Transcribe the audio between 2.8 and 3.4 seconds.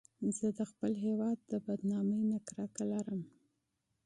لرم